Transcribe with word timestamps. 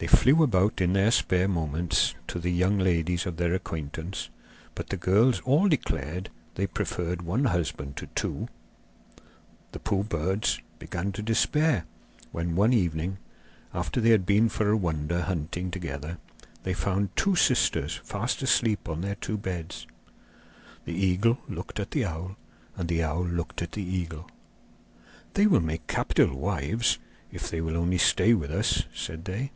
They 0.00 0.06
flew 0.06 0.44
about 0.44 0.80
in 0.80 0.92
their 0.92 1.10
spare 1.10 1.48
moments 1.48 2.14
to 2.28 2.38
the 2.38 2.52
young 2.52 2.78
ladies 2.78 3.26
of 3.26 3.36
their 3.36 3.52
acquaintance, 3.52 4.30
but 4.76 4.90
the 4.90 4.96
girls 4.96 5.40
all 5.40 5.66
declared 5.68 6.30
they 6.54 6.68
preferred 6.68 7.22
one 7.22 7.46
husband 7.46 7.96
to 7.96 8.06
two. 8.14 8.46
The 9.72 9.80
poor 9.80 10.04
birds 10.04 10.60
began 10.78 11.10
to 11.12 11.22
despair, 11.22 11.84
when, 12.30 12.54
one 12.54 12.72
evening, 12.72 13.18
after 13.74 14.00
they 14.00 14.10
had 14.10 14.24
been 14.24 14.48
for 14.48 14.70
a 14.70 14.76
wonder 14.76 15.22
hunting 15.22 15.68
together, 15.68 16.18
they 16.62 16.74
found 16.74 17.16
two 17.16 17.34
sisters 17.34 17.96
fast 18.04 18.40
asleep 18.40 18.88
on 18.88 19.00
their 19.00 19.16
two 19.16 19.36
beds. 19.36 19.84
The 20.84 20.94
eagle 20.94 21.38
looked 21.48 21.80
at 21.80 21.90
the 21.90 22.04
owl 22.04 22.36
and 22.76 22.88
the 22.88 23.02
owl 23.02 23.24
looked 23.26 23.62
at 23.62 23.72
the 23.72 23.82
eagle. 23.82 24.30
'They 25.34 25.48
will 25.48 25.60
make 25.60 25.88
capital 25.88 26.36
wives 26.38 27.00
if 27.32 27.50
they 27.50 27.60
will 27.60 27.76
only 27.76 27.98
stay 27.98 28.32
with 28.32 28.52
us,' 28.52 28.84
said 28.94 29.24
they. 29.24 29.50